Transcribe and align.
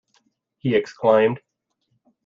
He 0.57 0.73
exclaimed. 0.73 1.41